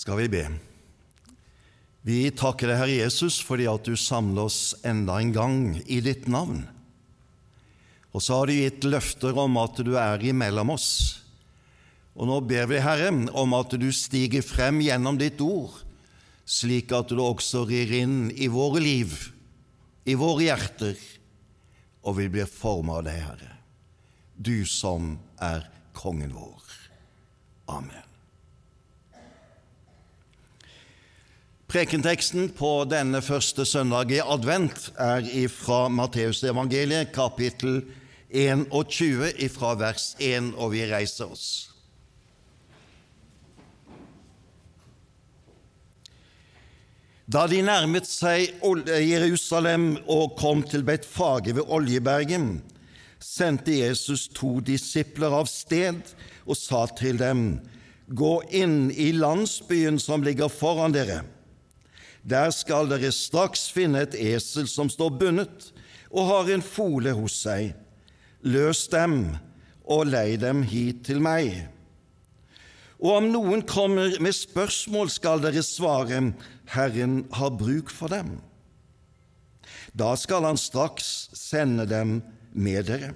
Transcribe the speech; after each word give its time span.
skal 0.00 0.16
vi 0.22 0.30
be. 0.32 0.44
Vi 2.08 2.20
takker 2.32 2.70
deg, 2.70 2.78
Herre 2.80 2.98
Jesus, 3.02 3.36
fordi 3.44 3.66
at 3.68 3.84
du 3.84 3.92
samler 4.00 4.48
oss 4.48 4.72
enda 4.86 5.18
en 5.20 5.32
gang 5.34 5.58
i 5.84 6.00
ditt 6.04 6.30
navn. 6.32 6.62
Og 8.10 8.24
så 8.24 8.40
har 8.40 8.48
du 8.48 8.56
gitt 8.56 8.86
løfter 8.88 9.36
om 9.38 9.60
at 9.60 9.82
du 9.84 9.92
er 10.00 10.24
imellom 10.24 10.72
oss. 10.72 10.90
Og 12.16 12.26
nå 12.30 12.40
ber 12.48 12.66
vi, 12.72 12.80
Herre, 12.82 13.12
om 13.12 13.54
at 13.58 13.76
du 13.76 13.90
stiger 13.94 14.42
frem 14.44 14.80
gjennom 14.82 15.20
ditt 15.20 15.40
ord, 15.44 15.76
slik 16.48 16.90
at 16.96 17.12
du 17.12 17.20
også 17.22 17.66
rir 17.68 17.92
inn 18.00 18.32
i 18.32 18.48
våre 18.50 18.80
liv, 18.82 19.14
i 20.08 20.16
våre 20.18 20.48
hjerter, 20.48 20.96
og 22.00 22.16
vi 22.16 22.30
blir 22.32 22.48
formet 22.48 23.02
av 23.02 23.08
deg, 23.12 23.24
Herre, 23.28 23.56
du 24.40 24.56
som 24.64 25.18
er 25.36 25.68
kongen 25.94 26.32
vår. 26.34 26.78
Amen. 27.70 28.09
Prekenteksten 31.70 32.48
på 32.58 32.68
denne 32.90 33.20
første 33.22 33.62
søndag 33.62 34.10
i 34.10 34.16
advent 34.18 34.88
er 34.98 35.22
fra 35.54 35.84
Matteusevangeliet, 35.86 37.12
kapittel 37.14 37.84
21, 38.26 39.30
fra 39.54 39.76
vers 39.78 40.08
1, 40.18 40.48
og 40.58 40.72
vi 40.74 40.82
reiser 40.90 41.30
oss. 41.30 41.46
Da 47.30 47.46
de 47.46 47.62
nærmet 47.62 48.10
seg 48.10 48.50
Jerusalem 48.90 49.92
og 50.10 50.34
kom 50.42 50.66
til 50.66 50.82
Betfage 50.82 51.54
ved 51.54 51.70
Oljebergen, 51.70 52.56
sendte 53.22 53.78
Jesus 53.78 54.26
to 54.26 54.56
disipler 54.58 55.38
av 55.38 55.46
sted 55.46 56.02
og 56.48 56.56
sa 56.58 56.88
til 56.98 57.22
dem, 57.22 57.60
Gå 58.10 58.40
inn 58.50 58.88
i 58.90 59.12
landsbyen 59.14 60.02
som 60.02 60.26
ligger 60.26 60.50
foran 60.50 60.98
dere. 60.98 61.28
Der 62.22 62.50
skal 62.52 62.90
dere 62.90 63.12
straks 63.14 63.68
finne 63.72 64.04
et 64.04 64.16
esel 64.18 64.68
som 64.68 64.90
står 64.92 65.14
bundet 65.20 65.70
og 66.10 66.26
har 66.28 66.50
en 66.52 66.64
fole 66.64 67.14
hos 67.16 67.38
seg. 67.46 67.72
Løs 68.44 68.86
dem 68.92 69.36
og 69.84 70.10
lei 70.10 70.36
dem 70.40 70.62
hit 70.66 71.04
til 71.08 71.22
meg. 71.24 71.68
Og 73.00 73.16
om 73.16 73.30
noen 73.32 73.64
kommer 73.64 74.18
med 74.20 74.36
spørsmål, 74.36 75.08
skal 75.08 75.40
dere 75.40 75.62
svare, 75.64 76.20
Herren 76.70 77.22
har 77.32 77.56
bruk 77.56 77.88
for 77.92 78.12
dem. 78.12 78.36
Da 79.96 80.12
skal 80.20 80.44
han 80.44 80.60
straks 80.60 81.30
sende 81.34 81.86
dem 81.88 82.20
med 82.52 82.86
dere. 82.90 83.14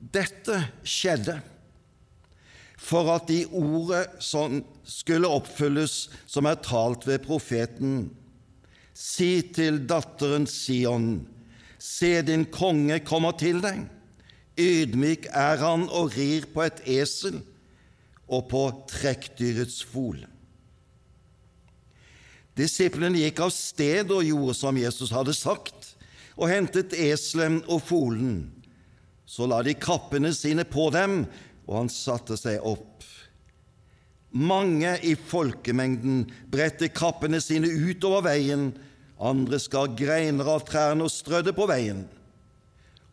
Dette 0.00 0.56
skjedde 0.80 1.36
for 2.80 3.10
at 3.12 3.28
de 3.28 3.44
ordet 3.52 4.06
som 4.24 4.62
skulle 4.88 5.28
oppfylles 5.28 6.08
som 6.24 6.48
er 6.48 6.62
talt 6.64 7.04
ved 7.08 7.22
profeten. 7.26 8.08
Si 8.96 9.40
til 9.54 9.82
datteren 9.88 10.48
Sion, 10.48 11.26
se 11.78 12.18
din 12.24 12.46
konge 12.52 12.98
kommer 13.04 13.36
til 13.40 13.60
deg. 13.64 13.84
Ydmyk 14.60 15.28
er 15.30 15.60
han 15.62 15.86
og 15.88 16.16
rir 16.16 16.48
på 16.52 16.64
et 16.66 16.82
esel 16.98 17.40
og 18.30 18.48
på 18.50 18.64
trekkdyrets 18.90 19.80
fol. 19.88 20.18
Disiplene 22.58 23.22
gikk 23.22 23.40
av 23.44 23.52
sted 23.54 24.10
og 24.12 24.26
gjorde 24.26 24.56
som 24.58 24.78
Jesus 24.78 25.12
hadde 25.14 25.34
sagt, 25.36 25.94
og 26.36 26.50
hentet 26.50 26.96
eselet 26.96 27.64
og 27.68 27.80
folen. 27.84 28.48
Så 29.28 29.46
la 29.46 29.60
de 29.62 29.76
kappene 29.78 30.32
sine 30.34 30.64
på 30.66 30.88
dem 30.92 31.22
og 31.70 31.76
han 31.84 31.90
satte 31.92 32.34
seg 32.38 32.64
opp. 32.66 33.04
Mange 34.30 34.96
i 35.06 35.14
folkemengden 35.14 36.24
bredte 36.50 36.90
kappene 36.90 37.38
sine 37.42 37.70
utover 37.70 38.26
veien, 38.26 38.72
andre 39.20 39.58
skar 39.62 39.92
greiner 39.98 40.48
av 40.50 40.64
trærne 40.66 41.06
og 41.06 41.14
strødde 41.14 41.54
på 41.54 41.68
veien. 41.70 42.04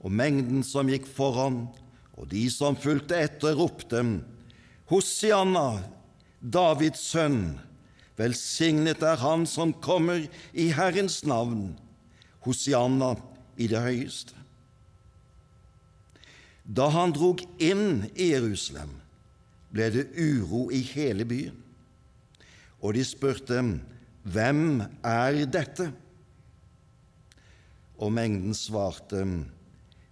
Og 0.02 0.14
mengden 0.14 0.64
som 0.66 0.90
gikk 0.90 1.06
foran, 1.10 1.68
og 2.18 2.30
de 2.34 2.48
som 2.54 2.78
fulgte 2.80 3.18
etter, 3.18 3.54
ropte:" 3.58 4.02
Hosianna, 4.88 5.84
Davids 6.40 7.02
sønn, 7.12 7.60
velsignet 8.18 9.04
er 9.04 9.20
Han 9.20 9.46
som 9.46 9.74
kommer 9.74 10.24
i 10.54 10.70
Herrens 10.72 11.26
navn, 11.26 11.76
Hosianna 12.46 13.18
i 13.58 13.68
det 13.68 13.82
høyeste. 13.84 14.34
Da 16.68 16.90
han 16.92 17.14
drog 17.16 17.42
inn 17.64 18.10
i 18.16 18.34
Jerusalem, 18.34 18.92
ble 19.72 19.88
det 19.94 20.10
uro 20.20 20.68
i 20.72 20.82
hele 20.84 21.26
byen, 21.28 21.56
og 22.84 22.94
de 22.98 23.06
spurte, 23.08 23.62
Hvem 24.28 24.82
er 25.08 25.46
dette? 25.48 25.88
Og 27.98 28.12
mengden 28.12 28.54
svarte, 28.54 29.24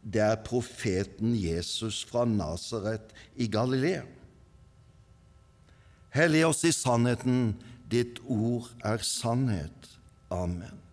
Det 0.01 0.21
er 0.21 0.43
profeten 0.45 1.35
Jesus 1.35 2.05
fra 2.05 2.23
Nasaret 2.25 3.11
i 3.35 3.47
Galilea. 3.47 4.05
Hellig 6.15 6.45
oss 6.47 6.63
i 6.63 6.71
sannheten, 6.71 7.57
ditt 7.91 8.21
ord 8.23 8.69
er 8.85 9.03
sannhet. 9.03 9.89
Amen. 10.31 10.84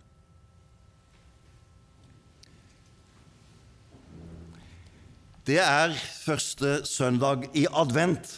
Det 5.43 5.59
er 5.59 5.91
første 6.23 6.85
søndag 6.87 7.49
i 7.59 7.65
advent, 7.67 8.29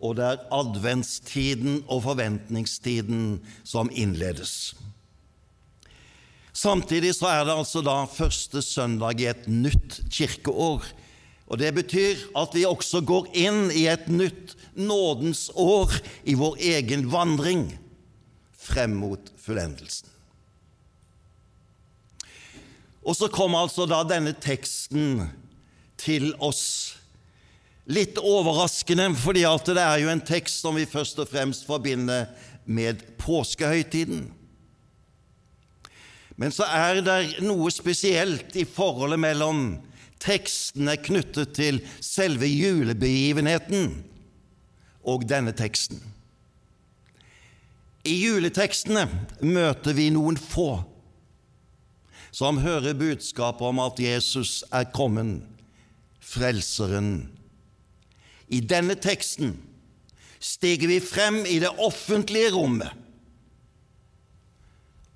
og 0.00 0.14
det 0.16 0.24
er 0.24 0.44
adventstiden 0.56 1.82
og 1.84 2.06
forventningstiden 2.06 3.42
som 3.68 3.90
innledes. 3.92 4.72
Samtidig 6.56 7.12
så 7.18 7.28
er 7.28 7.44
det 7.44 7.56
altså 7.58 7.82
da 7.84 8.06
første 8.08 8.62
søndag 8.64 9.20
i 9.20 9.28
et 9.28 9.44
nytt 9.48 10.00
kirkeår. 10.08 10.86
Og 11.50 11.58
Det 11.58 11.74
betyr 11.74 12.16
at 12.36 12.54
vi 12.54 12.64
også 12.64 13.02
går 13.04 13.28
inn 13.36 13.68
i 13.76 13.84
et 13.92 14.08
nytt 14.08 14.56
nådens 14.74 15.50
år 15.54 15.92
i 16.24 16.34
vår 16.34 16.56
egen 16.56 17.04
vandring 17.12 17.66
frem 18.56 18.96
mot 18.96 19.28
fullendelsen. 19.36 20.08
Og 23.04 23.16
så 23.16 23.28
kommer 23.28 23.60
altså 23.60 23.84
da 23.88 24.00
denne 24.08 24.32
teksten 24.32 25.26
til 26.00 26.32
oss. 26.42 26.64
Litt 27.90 28.18
overraskende, 28.20 29.08
fordi 29.18 29.44
det 29.68 29.82
er 29.82 30.02
jo 30.02 30.10
en 30.12 30.24
tekst 30.24 30.62
som 30.62 30.76
vi 30.78 30.88
først 30.88 31.18
og 31.22 31.30
fremst 31.30 31.66
forbinder 31.66 32.28
med 32.64 33.02
påskehøytiden. 33.18 34.28
Men 36.40 36.54
så 36.54 36.64
er 36.64 37.02
det 37.04 37.42
noe 37.44 37.68
spesielt 37.74 38.54
i 38.56 38.64
forholdet 38.64 39.20
mellom 39.20 39.64
tekstene 40.20 40.94
knyttet 41.00 41.52
til 41.56 41.80
selve 42.04 42.48
julebegivenheten 42.48 43.90
og 45.04 45.26
denne 45.28 45.52
teksten. 45.56 46.00
I 48.08 48.14
juletekstene 48.16 49.04
møter 49.44 49.96
vi 49.96 50.08
noen 50.14 50.38
få 50.40 50.78
som 52.32 52.60
hører 52.62 52.94
budskapet 52.94 53.66
om 53.66 53.80
at 53.82 53.98
Jesus 54.00 54.62
er 54.72 54.86
kommet 54.94 55.42
Frelseren. 56.30 57.28
I 58.50 58.60
denne 58.62 58.96
teksten 58.98 59.56
stiger 60.40 60.90
vi 60.90 61.00
frem 61.02 61.42
i 61.46 61.58
det 61.62 61.70
offentlige 61.78 62.52
rommet 62.54 62.96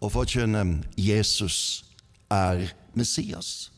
og 0.05 0.13
forkynner 0.13 0.83
Jesus 1.01 1.85
er 2.33 2.67
Messias. 2.93 3.71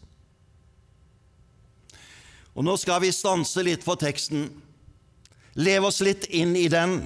Og 2.56 2.64
Nå 2.64 2.74
skal 2.80 3.02
vi 3.04 3.12
stanse 3.14 3.62
litt 3.62 3.84
for 3.84 4.00
teksten, 4.00 4.48
leve 5.60 5.90
oss 5.90 6.00
litt 6.04 6.26
inn 6.34 6.56
i 6.56 6.66
den, 6.72 6.98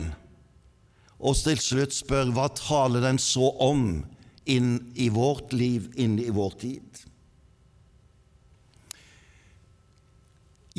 og 1.21 1.37
til 1.37 1.59
slutt 1.61 1.93
spørre 1.93 2.33
hva 2.33 2.47
taler 2.57 3.05
den 3.05 3.19
så 3.21 3.51
om 3.61 4.07
inn 4.49 4.77
i 4.97 5.11
vårt 5.13 5.53
liv, 5.53 5.91
inn 6.01 6.17
i 6.23 6.31
vår 6.33 6.57
tid? 6.63 7.03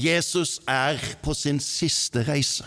Jesus 0.01 0.59
er 0.69 0.99
på 1.23 1.33
sin 1.37 1.59
siste 1.63 2.23
reise. 2.27 2.65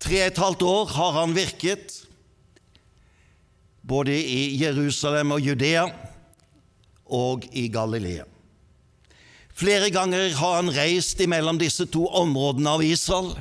Tre 0.00 0.22
og 0.22 0.30
et 0.30 0.40
halvt 0.40 0.62
år 0.64 0.92
har 0.96 1.16
han 1.18 1.36
virket, 1.36 1.96
både 3.84 4.14
i 4.16 4.56
Jerusalem 4.60 5.34
og 5.36 5.44
Judea 5.44 5.86
og 7.10 7.44
i 7.52 7.66
Galilea. 7.72 8.24
Flere 9.60 9.90
ganger 9.92 10.30
har 10.38 10.56
han 10.56 10.72
reist 10.72 11.20
imellom 11.20 11.58
disse 11.60 11.84
to 11.92 12.06
områdene 12.16 12.76
av 12.78 12.84
Israel. 12.86 13.34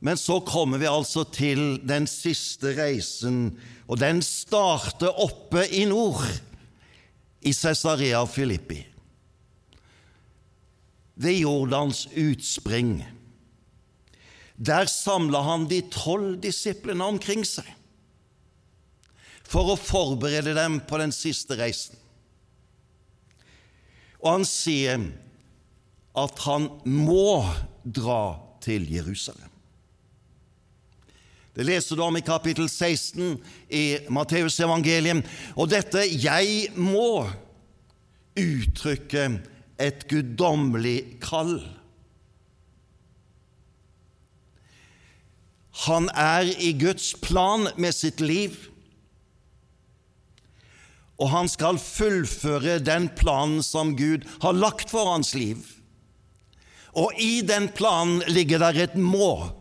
Men 0.00 0.16
så 0.20 0.38
kommer 0.40 0.80
vi 0.80 0.88
altså 0.88 1.24
til 1.34 1.80
den 1.84 2.06
siste 2.08 2.72
reisen, 2.78 3.58
og 3.88 4.00
den 4.00 4.22
starter 4.24 5.12
oppe 5.20 5.66
i 5.68 5.84
nord 5.88 6.24
i 7.40 7.52
Cesarea 7.54 8.26
Filippi. 8.26 8.86
ved 11.16 11.38
Jordans 11.40 12.06
utspring. 12.12 13.00
Der 14.56 14.84
samla 14.84 15.40
han 15.42 15.64
de 15.68 15.80
tolv 15.92 16.36
disiplene 16.44 17.04
omkring 17.04 17.44
seg 17.48 17.68
for 19.46 19.72
å 19.72 19.78
forberede 19.80 20.52
dem 20.56 20.80
på 20.84 20.98
den 21.00 21.14
siste 21.14 21.56
reisen. 21.56 21.96
Og 24.20 24.32
han 24.32 24.46
sier 24.48 25.06
at 26.16 26.40
han 26.44 26.68
må 26.84 27.44
dra 27.84 28.36
til 28.64 28.88
Jerusalem. 28.90 29.55
Det 31.56 31.64
leser 31.64 31.96
du 31.96 32.02
om 32.04 32.16
i 32.18 32.24
kapittel 32.24 32.68
16 32.68 33.38
i 33.72 33.84
Matteusevangeliet. 34.12 35.24
Og 35.56 35.70
dette 35.72 36.04
'jeg 36.04 36.68
må' 36.76 37.32
uttrykke 38.36 39.40
et 39.80 40.06
guddommelig 40.08 41.18
kall. 41.20 41.58
Han 45.86 46.08
er 46.12 46.48
i 46.60 46.72
Guds 46.72 47.14
plan 47.20 47.68
med 47.76 47.92
sitt 47.92 48.20
liv, 48.20 48.56
og 51.16 51.30
han 51.32 51.48
skal 51.48 51.80
fullføre 51.80 52.78
den 52.84 53.08
planen 53.16 53.62
som 53.64 53.94
Gud 53.96 54.24
har 54.42 54.52
lagt 54.52 54.92
for 54.92 55.12
hans 55.12 55.32
liv. 55.34 55.64
Og 56.96 57.12
i 57.20 57.40
den 57.44 57.68
planen 57.72 58.22
ligger 58.28 58.58
der 58.58 58.82
et 58.84 58.96
må. 58.96 59.52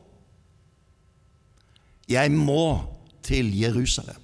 Jeg 2.10 2.32
må 2.32 2.84
til 3.26 3.50
Jerusalem. 3.58 4.22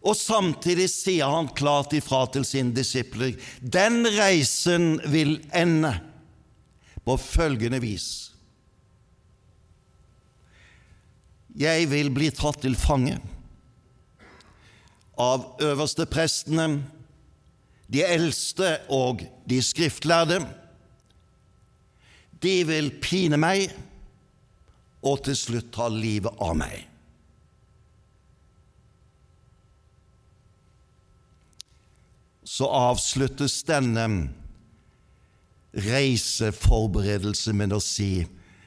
Og 0.00 0.16
samtidig 0.16 0.88
sier 0.88 1.28
han 1.28 1.50
klart 1.56 1.92
ifra 1.96 2.22
til 2.32 2.46
sine 2.48 2.72
disipler 2.72 3.36
den 3.60 4.06
reisen 4.16 4.94
vil 5.12 5.36
ende 5.52 5.92
på 7.04 7.18
følgende 7.20 7.80
vis. 7.84 8.06
Jeg 11.60 11.90
vil 11.90 12.08
bli 12.14 12.30
tatt 12.32 12.62
til 12.62 12.78
fange 12.78 13.18
av 15.20 15.44
øversteprestene, 15.60 16.80
de 17.90 18.04
eldste 18.06 18.78
og 18.94 19.24
de 19.50 19.58
skriftlærde. 19.60 20.38
De 22.40 22.54
vil 22.64 22.92
pine 23.02 23.36
meg 23.40 23.66
og 25.00 25.24
til 25.24 25.36
slutt 25.38 25.72
ta 25.74 25.88
livet 25.88 26.32
av 26.40 26.56
meg. 26.60 26.86
så 32.50 32.66
avsluttes 32.66 33.60
denne 33.62 34.04
reiseforberedelse 35.86 37.54
med 37.54 37.72
å 37.72 37.78
si 37.80 38.24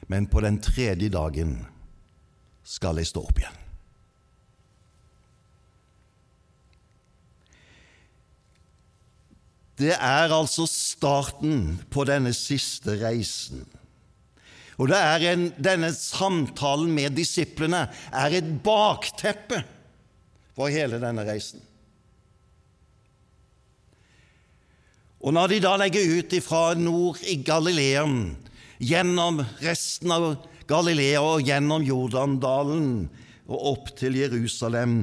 men 0.08 0.26
på 0.28 0.40
den 0.44 0.56
tredje 0.62 1.10
dagen 1.12 1.58
skal 2.64 2.98
jeg 3.00 3.10
stå 3.10 3.22
opp 3.24 3.38
igjen. 3.40 3.60
Det 9.80 9.94
er 9.94 10.32
altså 10.32 10.68
starten 10.70 11.80
på 11.90 12.04
denne 12.06 12.30
siste 12.36 12.94
reisen. 13.00 13.64
Og 14.80 14.90
en, 14.90 15.50
denne 15.62 15.92
samtalen 15.94 16.90
med 16.94 17.14
disiplene 17.14 17.86
er 18.10 18.38
et 18.40 18.48
bakteppe 18.64 19.62
for 20.54 20.72
hele 20.72 20.98
denne 21.02 21.26
reisen. 21.26 21.62
Og 25.24 25.32
når 25.32 25.54
de 25.54 25.60
da 25.64 25.76
legger 25.80 26.18
ut 26.18 26.34
fra 26.44 26.74
nord 26.76 27.22
i 27.24 27.38
Galileen, 27.40 28.34
gjennom 28.82 29.40
resten 29.62 30.12
av 30.12 30.34
Galilea 30.68 31.22
og 31.22 31.44
gjennom 31.46 31.84
Jordandalen 31.84 32.88
og 33.48 33.68
opp 33.72 33.92
til 33.98 34.18
Jerusalem, 34.18 35.02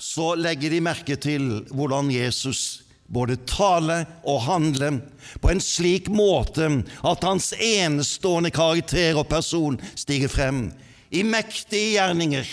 så 0.00 0.32
legger 0.38 0.72
de 0.72 0.80
merke 0.82 1.16
til 1.20 1.60
hvordan 1.70 2.10
Jesus 2.10 2.82
både 3.10 3.36
tale 3.50 4.04
og 4.22 4.44
handle 4.46 4.92
på 5.42 5.50
en 5.50 5.62
slik 5.62 6.08
måte 6.12 6.68
at 7.02 7.26
hans 7.26 7.50
enestående 7.58 8.52
karakter 8.54 9.18
og 9.18 9.28
person 9.30 9.80
stiger 9.98 10.30
frem 10.30 10.68
i 11.10 11.24
mektige 11.26 11.96
gjerninger, 11.96 12.46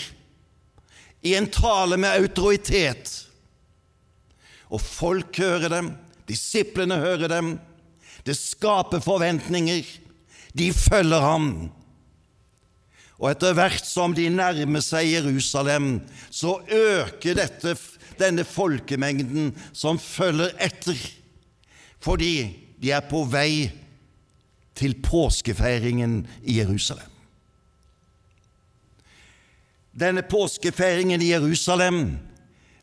i 1.22 1.34
en 1.38 1.46
tale 1.50 1.98
med 1.98 2.14
autoritet. 2.18 3.12
Og 4.68 4.82
folk 4.82 5.38
hører 5.38 5.70
dem, 5.72 5.92
Disiplene 6.28 7.00
hører 7.00 7.30
dem. 7.32 7.56
Det 8.24 8.36
skaper 8.36 9.00
forventninger. 9.00 9.84
De 10.52 10.72
følger 10.76 11.24
ham. 11.24 11.48
Og 13.18 13.30
etter 13.32 13.56
hvert 13.56 13.86
som 13.88 14.12
de 14.14 14.28
nærmer 14.30 14.84
seg 14.84 15.08
Jerusalem, 15.10 15.96
så 16.30 16.58
øker 16.68 17.38
dette, 17.40 17.74
denne 18.20 18.44
folkemengden 18.46 19.52
som 19.72 20.00
følger 20.00 20.54
etter, 20.62 20.98
fordi 22.02 22.32
de 22.78 22.92
er 22.94 23.04
på 23.10 23.24
vei 23.28 23.68
til 24.78 24.94
påskefeiringen 25.02 26.22
i 26.46 26.60
Jerusalem. 26.60 27.10
Denne 29.98 30.22
påskefeiringen 30.22 31.22
i 31.22 31.32
Jerusalem 31.32 32.18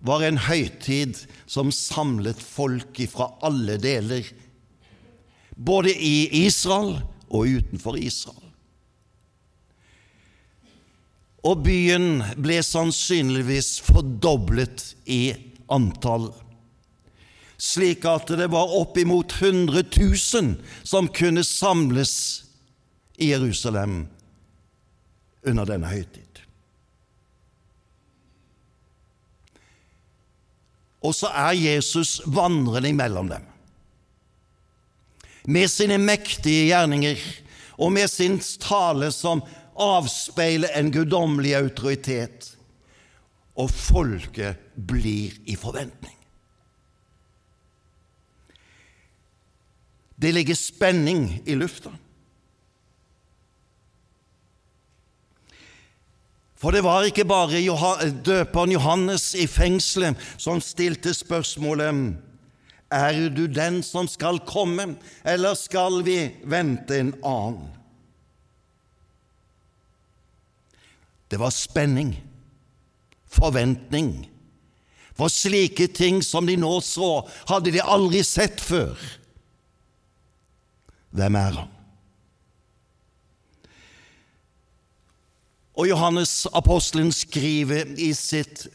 var 0.04 0.26
en 0.26 0.38
høytid 0.38 1.22
som 1.48 1.72
samlet 1.72 2.42
folk 2.44 3.00
fra 3.12 3.30
alle 3.46 3.78
deler, 3.80 4.28
både 5.56 5.94
i 5.96 6.44
Israel 6.44 7.00
og 7.30 7.48
utenfor 7.48 7.96
Israel. 7.96 8.45
Og 11.46 11.62
byen 11.66 12.24
ble 12.42 12.58
sannsynligvis 12.66 13.78
fordoblet 13.86 14.96
i 15.06 15.36
antall, 15.70 16.32
slik 17.62 18.06
at 18.10 18.34
det 18.34 18.50
var 18.54 18.74
oppimot 18.80 19.38
100 19.38 19.86
000 19.94 20.56
som 20.84 21.10
kunne 21.14 21.46
samles 21.46 22.16
i 23.22 23.30
Jerusalem 23.30 24.08
under 25.46 25.70
denne 25.70 25.92
høytid. 25.94 26.26
og 31.06 31.14
så 31.14 31.30
er 31.30 31.58
Jesus 31.58 32.20
vandrende 32.26 32.90
imellom 32.90 33.30
dem. 33.30 33.44
Med 35.46 35.70
sine 35.70 36.00
mektige 36.02 36.70
gjerninger 36.72 37.22
og 37.78 37.92
med 37.94 38.10
sin 38.10 38.40
tale 38.62 39.12
som 39.14 39.44
avspeiler 39.76 40.72
en 40.76 40.92
guddommelig 40.92 41.56
autoritet. 41.58 42.52
Og 43.56 43.72
folket 43.72 44.60
blir 44.76 45.36
i 45.48 45.56
forventning. 45.56 46.16
Det 50.16 50.32
ligger 50.34 50.56
spenning 50.56 51.28
i 51.46 51.56
lufta. 51.56 51.92
For 56.56 56.72
det 56.72 56.86
var 56.86 57.04
ikke 57.06 57.28
bare 57.28 57.60
døperen 58.26 58.72
Johannes 58.72 59.34
i 59.36 59.46
fengselet 59.48 60.18
som 60.38 60.62
stilte 60.64 61.14
spørsmålet 61.14 62.16
Er 62.92 63.30
du 63.30 63.46
den 63.48 63.84
som 63.84 64.08
skal 64.08 64.40
komme, 64.40 64.96
eller 65.26 65.54
skal 65.54 66.04
vi 66.06 66.32
vente 66.44 67.00
en 67.00 67.14
annen? 67.24 67.85
Det 71.32 71.40
var 71.42 71.50
spenning, 71.50 72.16
forventning. 73.28 74.30
For 75.16 75.32
slike 75.32 75.88
ting 75.96 76.20
som 76.24 76.48
de 76.48 76.58
nå 76.60 76.74
så, 76.84 77.24
hadde 77.48 77.72
de 77.72 77.82
aldri 77.82 78.22
sett 78.28 78.62
før. 78.62 79.00
Hvem 81.16 81.38
er 81.40 81.62
han? 81.62 81.72
Og 85.76 85.90
Johannes 85.90 86.46
apostelen 86.56 87.12
skriver 87.12 87.96
i 88.00 88.14
sitt 88.16 88.68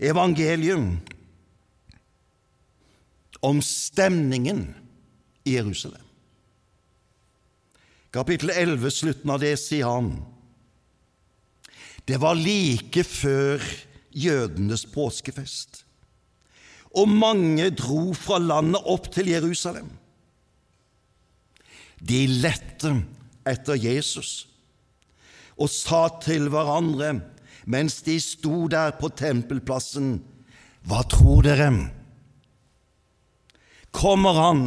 evangelium 0.00 0.94
om 3.44 3.60
stemningen 3.64 4.62
i 5.44 5.56
Jerusalem. 5.56 6.04
Kapittel 8.12 8.50
11, 8.50 8.90
slutten 8.90 9.32
av 9.32 9.40
det, 9.40 9.54
sier 9.60 9.88
han 9.88 10.14
Det 12.06 12.18
var 12.20 12.38
like 12.38 13.04
før 13.04 13.62
jødenes 14.10 14.86
påskefest, 14.90 15.84
og 16.96 17.08
mange 17.08 17.70
dro 17.78 18.10
fra 18.18 18.40
landet 18.42 18.82
opp 18.90 19.10
til 19.14 19.30
Jerusalem. 19.30 19.90
De 22.00 22.24
lette 22.26 22.94
etter 23.46 23.78
Jesus 23.78 24.46
og 25.60 25.68
sa 25.68 26.06
til 26.24 26.48
hverandre 26.48 27.12
mens 27.70 28.00
de 28.06 28.16
sto 28.22 28.64
der 28.72 28.96
på 28.98 29.10
tempelplassen, 29.12 30.20
Hva 30.88 31.02
tror 31.04 31.44
dere? 31.44 31.68
Kommer 33.92 34.32
han 34.32 34.62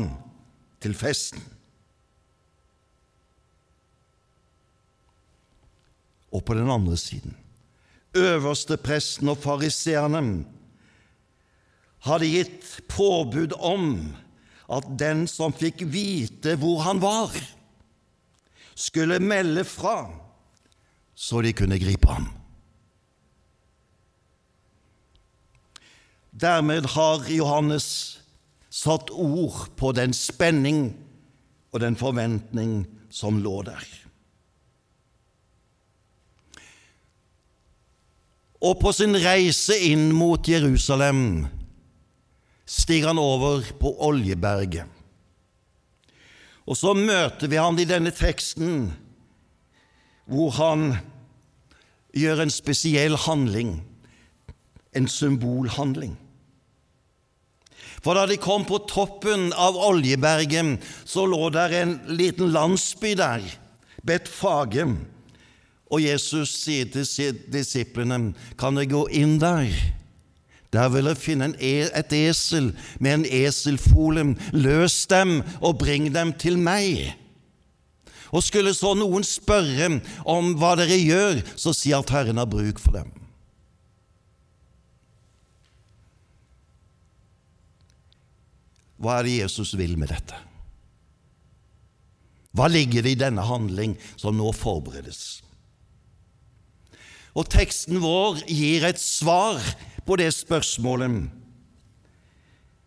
til 0.84 0.94
festen. 0.94 1.42
Og 6.34 6.42
på 6.46 6.58
den 6.58 6.70
andre 6.72 6.98
siden 6.98 7.38
øverste 8.14 8.78
presten 8.78 9.32
og 9.32 9.40
fariseerne 9.42 10.44
hadde 12.06 12.30
gitt 12.30 12.68
påbud 12.92 13.56
om 13.58 13.88
at 14.74 14.86
den 15.00 15.26
som 15.30 15.56
fikk 15.56 15.86
vite 15.90 16.56
hvor 16.62 16.84
han 16.86 17.02
var, 17.02 17.34
skulle 18.76 19.22
melde 19.22 19.64
fra 19.66 19.98
så 21.16 21.42
de 21.46 21.54
kunne 21.54 21.78
gripe 21.82 22.10
ham. 22.10 22.30
Dermed 26.34 26.88
har 26.96 27.30
Johannes 27.30 27.88
satt 28.74 29.12
ord 29.14 29.68
på 29.78 29.92
den 29.94 30.16
spenning 30.18 30.88
og 31.72 31.84
den 31.86 31.96
forventning 31.98 32.82
som 33.14 33.38
lå 33.46 33.62
der. 33.70 34.03
Og 38.64 38.80
på 38.80 38.94
sin 38.96 39.18
reise 39.20 39.76
inn 39.90 40.14
mot 40.16 40.48
Jerusalem 40.48 41.46
stiger 42.64 43.12
han 43.12 43.20
over 43.20 43.66
på 43.80 43.92
Oljeberget. 44.08 44.88
Og 46.64 46.80
så 46.80 46.94
møter 46.96 47.52
vi 47.52 47.60
han 47.60 47.80
i 47.80 47.88
denne 47.88 48.14
teksten, 48.16 48.94
hvor 50.32 50.54
han 50.56 50.94
gjør 52.16 52.46
en 52.46 52.54
spesiell 52.54 53.18
handling, 53.20 53.82
en 54.96 55.10
symbolhandling. 55.12 56.16
For 58.04 58.16
da 58.16 58.24
de 58.28 58.40
kom 58.40 58.64
på 58.68 58.80
toppen 58.88 59.52
av 59.60 59.76
Oljeberget, 59.76 60.80
så 61.04 61.26
lå 61.28 61.50
der 61.56 61.76
en 61.82 61.98
liten 62.16 62.52
landsby 62.56 63.12
der, 63.20 63.44
Betfage. 64.04 64.88
Og 65.94 66.02
Jesus 66.02 66.56
sier 66.64 66.90
til 66.90 67.38
disiplene, 67.54 68.34
kan 68.58 68.80
dere 68.80 68.90
gå 68.90 69.04
inn 69.14 69.38
der? 69.42 69.70
Der 70.74 70.90
vil 70.90 71.06
dere 71.06 71.20
finne 71.20 71.52
e, 71.62 71.86
et 71.86 72.14
esel 72.18 72.72
med 72.98 73.20
en 73.20 73.26
eselfole. 73.30 74.32
Løs 74.58 75.04
dem 75.12 75.42
og 75.62 75.78
bring 75.84 76.10
dem 76.16 76.34
til 76.34 76.58
meg. 76.58 77.14
Og 78.34 78.42
skulle 78.42 78.74
så 78.74 78.96
noen 78.98 79.22
spørre 79.28 80.00
om 80.26 80.56
hva 80.58 80.74
dere 80.80 80.98
gjør, 80.98 81.44
så 81.54 81.76
si 81.78 81.94
at 81.94 82.10
Herren 82.10 82.42
har 82.42 82.50
bruk 82.50 82.82
for 82.82 82.98
dem. 82.98 83.14
Hva 88.98 89.20
er 89.20 89.28
det 89.28 89.38
Jesus 89.44 89.76
vil 89.78 89.94
med 90.00 90.10
dette? 90.10 90.42
Hva 92.54 92.66
ligger 92.72 93.06
det 93.06 93.14
i 93.14 93.20
denne 93.20 93.46
handling 93.46 93.94
som 94.18 94.38
nå 94.38 94.50
forberedes? 94.58 95.43
Og 97.34 97.50
teksten 97.50 98.02
vår 98.02 98.44
gir 98.46 98.86
et 98.86 99.02
svar 99.02 99.62
på 100.06 100.18
det 100.22 100.30
spørsmålet 100.36 101.24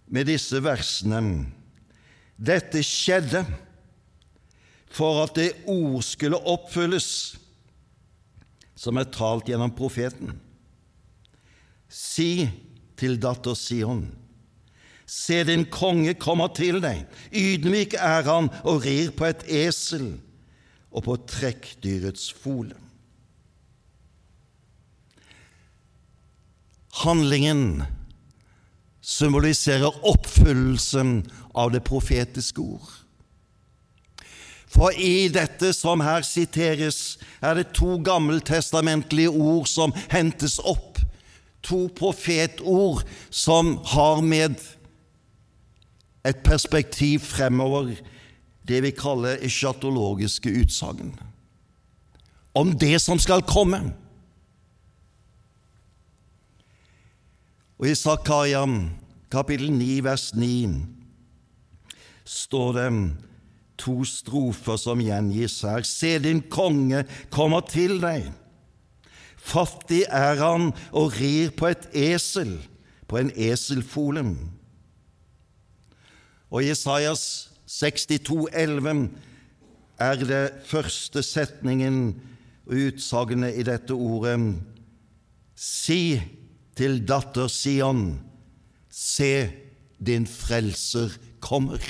med 0.07 0.29
disse 0.29 0.61
versene. 0.63 1.23
Dette 2.37 2.83
skjedde 2.85 3.43
for 4.93 5.25
at 5.25 5.35
det 5.39 5.51
ord 5.67 6.05
skulle 6.07 6.39
oppfylles 6.39 7.09
som 8.77 9.01
er 9.01 9.09
talt 9.11 9.49
gjennom 9.49 9.73
profeten. 9.75 10.37
Si 11.89 12.47
til 12.97 13.19
datter 13.21 13.57
Sion, 13.57 14.05
se 15.07 15.43
din 15.49 15.65
konge 15.73 16.17
kommer 16.21 16.53
til 16.55 16.81
deg, 16.85 17.05
ydmyk 17.33 17.97
er 17.99 18.27
han 18.29 18.51
og 18.63 18.85
rir 18.85 19.13
på 19.17 19.29
et 19.29 19.47
esel 19.65 20.17
og 20.93 21.07
på 21.09 21.17
trekkdyrets 21.35 22.31
fole. 22.37 22.77
Handlingen 27.03 27.83
symboliserer 29.05 29.93
oppfyllelsen 30.07 31.31
av 31.55 31.73
det 31.75 31.83
profetiske 31.87 32.61
ord. 32.61 32.87
For 34.67 34.93
i 34.99 35.29
dette 35.33 35.71
som 35.77 36.03
her 36.05 36.25
siteres, 36.27 37.19
er 37.41 37.57
det 37.57 37.71
to 37.77 37.97
gammeltestamentlige 38.05 39.31
ord 39.31 39.69
som 39.71 39.95
hentes 40.13 40.59
opp, 40.59 40.99
to 41.63 41.87
profetord 41.97 43.05
som 43.31 43.77
har 43.95 44.21
med 44.23 44.59
et 46.27 46.43
perspektiv 46.45 47.23
fremover 47.25 47.95
det 48.67 48.83
vi 48.83 48.91
kaller 48.91 49.39
eschatologiske 49.47 50.51
utsagn. 50.63 51.15
Om 52.57 52.75
det 52.79 52.99
som 53.03 53.19
skal 53.23 53.45
komme. 53.47 53.93
Og 57.77 57.91
i 57.91 57.95
Zakaria 57.95 58.65
kapittel 59.31 59.73
9, 59.73 60.05
vers 60.05 60.31
9 60.35 60.87
står 62.25 62.73
det 62.73 62.91
to 63.79 64.01
strofer 64.09 64.79
som 64.81 65.03
gjengis 65.05 65.61
her. 65.67 65.85
Se, 65.85 66.17
din 66.19 66.41
konge 66.51 67.05
kommer 67.31 67.61
til 67.69 68.01
deg. 68.01 68.31
Fattig 69.37 70.07
er 70.09 70.41
han 70.41 70.73
og 70.91 71.13
rir 71.21 71.53
på 71.55 71.69
et 71.71 71.85
esel, 71.95 72.57
på 73.07 73.21
en 73.21 73.31
eselfolen. 73.31 74.33
Og 76.51 76.65
i 76.65 76.71
Jesajas 76.71 77.53
62, 77.69 78.49
11 78.55 79.05
er 80.01 80.25
det 80.25 80.43
første 80.67 81.23
setningen 81.23 82.17
og 82.67 82.75
utsagnet 82.89 83.61
i 83.61 83.67
dette 83.67 83.95
ordet. 83.95 84.41
Si 85.55 86.17
til 86.77 87.01
datter 87.09 87.49
Sion, 87.49 88.19
se, 88.93 89.49
din 89.97 90.27
frelser 90.29 91.15
kommer. 91.41 91.81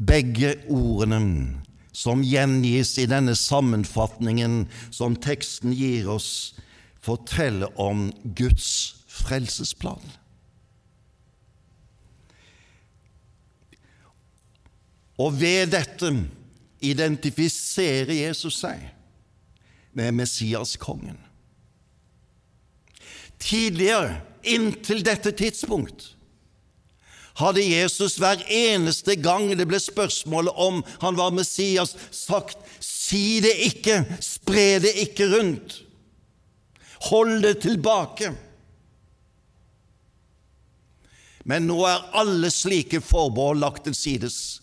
Begge 0.00 0.56
ordene 0.72 1.60
som 1.92 2.22
gjengis 2.24 2.94
i 3.02 3.06
denne 3.10 3.34
sammenfatningen 3.36 4.64
som 4.94 5.18
teksten 5.18 5.74
gir 5.76 6.08
oss, 6.10 6.56
forteller 7.00 7.72
om 7.80 8.08
Guds 8.36 8.96
frelsesplan. 9.10 10.02
Og 15.20 15.36
ved 15.40 15.72
dette 15.74 16.12
identifiserer 16.80 18.12
Jesus 18.12 18.60
seg 18.62 18.80
med 19.92 20.14
Messias-kongen. 20.14 21.18
Tidligere, 23.40 24.20
inntil 24.42 25.04
dette 25.04 25.32
tidspunkt, 25.36 26.14
hadde 27.40 27.64
Jesus 27.64 28.18
hver 28.20 28.42
eneste 28.52 29.16
gang 29.20 29.48
det 29.56 29.66
ble 29.68 29.80
spørsmålet 29.80 30.56
om 30.60 30.82
han 31.00 31.16
var 31.16 31.32
Messias, 31.32 31.94
sagt 32.12 32.58
si 32.84 33.40
det 33.44 33.54
ikke, 33.70 34.02
spre 34.20 34.80
det 34.84 34.92
ikke 35.06 35.30
rundt, 35.32 35.80
hold 37.08 37.40
det 37.44 37.56
tilbake. 37.64 38.34
Men 41.48 41.64
nå 41.70 41.80
er 41.88 42.10
alle 42.20 42.50
slike 42.52 43.00
forbehold 43.00 43.62
lagt 43.62 43.86
til 43.88 43.96
sides 43.96 44.59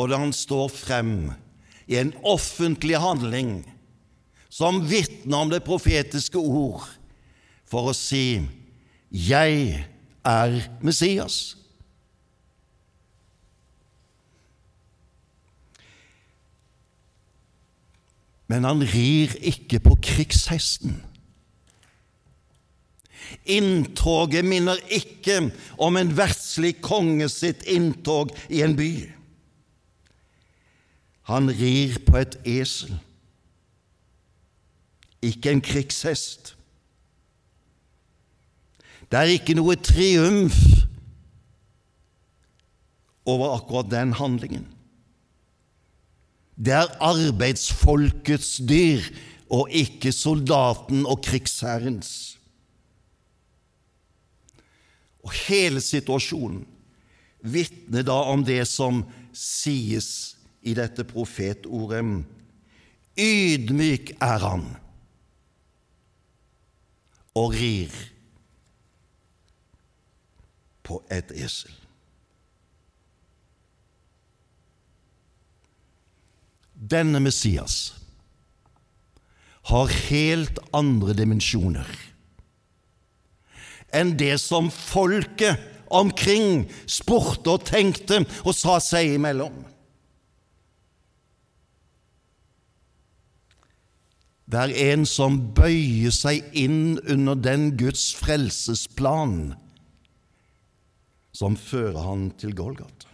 og 0.00 0.08
da 0.08 0.20
han 0.22 0.32
står 0.32 0.70
frem 0.72 1.14
i 1.90 1.98
en 2.00 2.14
offentlig 2.24 2.96
handling 3.02 3.60
som 4.50 4.80
vitner 4.88 5.44
om 5.44 5.52
det 5.52 5.62
profetiske 5.66 6.40
ord, 6.40 6.86
for 7.70 7.90
å 7.90 7.94
si 7.94 8.40
'Jeg 9.12 9.86
er 10.24 10.68
Messias'. 10.82 11.56
Men 18.48 18.64
han 18.64 18.82
rir 18.82 19.36
ikke 19.46 19.78
på 19.78 19.94
krigshesten. 20.02 21.04
Inntoget 23.46 24.44
minner 24.44 24.80
ikke 24.90 25.52
om 25.78 25.96
en 25.96 26.10
verdslig 26.16 26.80
konge 26.82 27.28
sitt 27.28 27.62
inntog 27.62 28.34
i 28.50 28.62
en 28.66 28.74
by. 28.74 29.19
Han 31.30 31.46
rir 31.54 32.00
på 32.02 32.18
et 32.18 32.34
esel, 32.48 32.96
ikke 35.22 35.52
en 35.52 35.62
krigshest. 35.62 36.54
Det 39.10 39.18
er 39.18 39.34
ikke 39.36 39.54
noe 39.54 39.76
triumf 39.78 40.56
over 43.30 43.54
akkurat 43.54 43.92
den 43.92 44.14
handlingen. 44.18 44.66
Det 46.58 46.74
er 46.76 46.90
arbeidsfolkets 47.04 48.58
dyr 48.68 49.06
og 49.50 49.70
ikke 49.70 50.12
soldaten 50.12 51.06
og 51.06 51.22
krigsherrens. 51.24 52.40
Og 55.22 55.32
hele 55.46 55.82
situasjonen 55.84 56.66
vitner 57.40 58.04
da 58.04 58.18
om 58.32 58.42
det 58.44 58.64
som 58.68 59.04
sies 59.36 60.39
i 60.62 60.74
dette 60.76 61.04
profetordet. 61.08 62.24
Ydmyk 63.20 64.14
er 64.22 64.44
han 64.44 64.64
og 67.36 67.54
rir 67.54 67.94
på 70.86 70.98
et 71.12 71.32
esel. 71.36 71.74
Denne 76.74 77.20
Messias 77.20 77.90
har 79.70 79.92
helt 80.08 80.58
andre 80.74 81.14
dimensjoner 81.14 81.90
enn 83.94 84.14
det 84.18 84.36
som 84.38 84.70
folket 84.70 85.58
omkring 85.90 86.64
spurte 86.86 87.56
og 87.56 87.64
tenkte 87.66 88.22
og 88.44 88.54
sa 88.54 88.78
seg 88.82 89.16
imellom. 89.16 89.56
Det 94.50 94.62
en 94.82 95.04
som 95.06 95.36
bøyer 95.54 96.10
seg 96.14 96.46
inn 96.58 96.98
under 97.06 97.38
den 97.38 97.68
Guds 97.78 98.08
frelsesplan 98.18 99.52
som 101.36 101.54
fører 101.54 102.00
han 102.02 102.24
til 102.40 102.56
Golgata. 102.58 103.06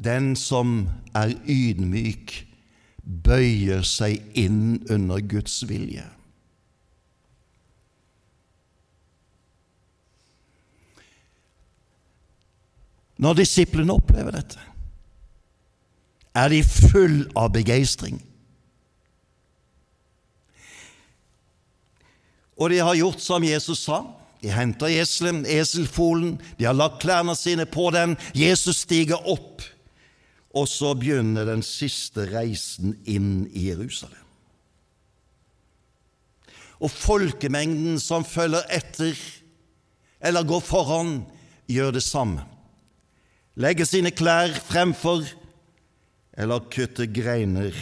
Den 0.00 0.32
som 0.36 0.88
er 1.16 1.32
ydmyk, 1.48 2.34
bøyer 3.00 3.84
seg 3.84 4.20
inn 4.38 4.78
under 4.92 5.20
Guds 5.24 5.58
vilje. 5.68 6.06
Når 13.20 13.36
disiplene 13.42 13.96
opplever 14.00 14.32
dette, 14.32 14.69
er 16.36 16.52
de 16.52 16.62
full 16.64 17.24
av 17.38 17.52
begeistring. 17.54 18.20
Og 22.60 22.70
de 22.70 22.80
har 22.84 22.98
gjort 22.98 23.22
som 23.24 23.44
Jesus 23.44 23.86
sa. 23.86 24.02
De 24.40 24.52
henter 24.52 24.92
eselen, 25.00 25.42
eselfolen, 25.48 26.38
de 26.56 26.64
har 26.64 26.76
lagt 26.76 27.02
klærne 27.02 27.34
sine 27.36 27.66
på 27.68 27.90
den. 27.92 28.16
Jesus 28.36 28.84
stiger 28.86 29.20
opp, 29.28 29.60
og 30.56 30.68
så 30.68 30.94
begynner 30.96 31.48
den 31.48 31.64
siste 31.64 32.24
reisen 32.30 32.94
inn 33.04 33.44
i 33.52 33.68
Jerusalem. 33.68 34.16
Og 36.80 36.88
folkemengden 36.88 38.00
som 38.00 38.24
følger 38.24 38.64
etter, 38.72 39.18
eller 40.24 40.48
går 40.48 40.64
foran, 40.64 41.18
gjør 41.68 41.92
det 41.98 42.04
samme. 42.04 42.46
Legger 43.60 43.84
sine 43.84 44.12
klær 44.16 44.56
fremfor, 44.64 45.26
eller 46.40 46.64
kutte 46.72 47.04
greiner 47.12 47.76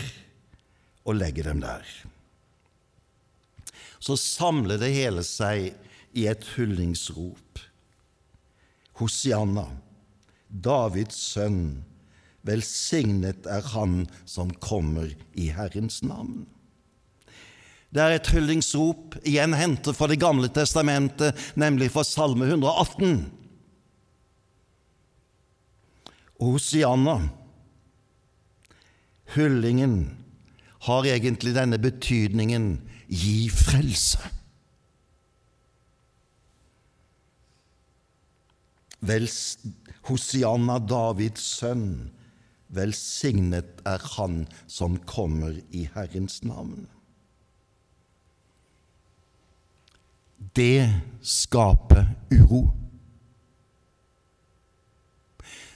og 1.06 1.18
legge 1.20 1.44
dem 1.46 1.62
der. 1.62 1.84
Så 4.02 4.16
samler 4.18 4.80
det 4.80 4.90
hele 4.94 5.24
seg 5.26 5.72
i 6.18 6.26
et 6.30 6.46
hyllingsrop. 6.56 7.62
Hosianna, 8.98 9.68
Davids 10.48 11.18
sønn, 11.34 11.84
velsignet 12.46 13.46
er 13.50 13.66
han 13.74 14.06
som 14.26 14.50
kommer 14.64 15.12
i 15.38 15.50
Herrens 15.54 16.00
navn. 16.02 16.46
Det 17.94 18.02
er 18.04 18.18
et 18.18 18.30
hyllingsrop 18.34 19.16
igjen 19.24 19.54
hentet 19.56 19.96
fra 19.96 20.10
Det 20.10 20.18
gamle 20.20 20.50
testamentet, 20.52 21.36
nemlig 21.56 21.88
fra 21.94 22.04
Salme 22.04 22.44
118. 22.50 23.22
Og 26.38 26.58
Hosianna, 26.58 27.16
hyllingen, 29.34 30.16
har 30.86 31.06
egentlig 31.10 31.54
denne 31.56 31.78
betydningen 31.82 32.70
gi 33.08 33.48
frelse. 33.50 34.22
Vels, 39.00 39.58
Hosianna, 40.08 40.78
Davids 40.82 41.44
sønn, 41.58 42.10
velsignet 42.74 43.82
er 43.88 44.02
han 44.16 44.42
som 44.66 44.98
kommer 45.08 45.58
i 45.70 45.86
Herrens 45.94 46.42
navn. 46.46 46.86
Det 50.58 50.88
skaper 51.22 52.06
uro. 52.32 52.68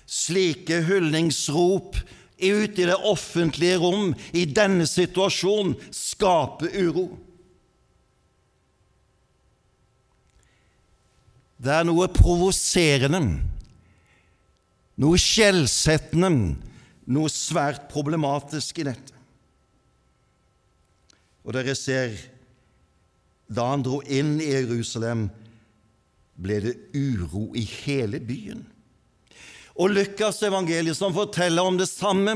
Slike 0.07 0.83
hyllingsrop 0.87 1.97
ute 2.43 2.83
i 2.83 2.89
det 2.89 2.99
offentlige 2.99 3.79
rom 3.83 4.13
i 4.35 4.45
denne 4.49 4.87
situasjonen 4.89 5.77
skape 5.95 6.71
uro. 6.83 7.07
Det 11.63 11.71
er 11.71 11.87
noe 11.87 12.09
provoserende, 12.11 13.23
noe 14.99 15.21
skjellsettende, 15.21 16.31
noe 17.15 17.31
svært 17.31 17.87
problematisk 17.93 18.83
i 18.83 18.89
dette. 18.91 19.15
Og 21.47 21.55
dere 21.55 21.75
ser, 21.79 22.17
da 23.47 23.69
han 23.71 23.87
dro 23.87 24.01
inn 24.03 24.37
i 24.43 24.51
Jerusalem, 24.51 25.29
ble 26.43 26.59
det 26.65 26.75
uro 26.99 27.51
i 27.59 27.63
hele 27.85 28.19
byen. 28.23 28.65
Og 29.79 29.93
Lukas 29.95 30.43
evangeliet 30.45 30.99
som 30.99 31.15
forteller 31.17 31.65
om 31.65 31.79
det 31.81 31.89
samme, 31.89 32.35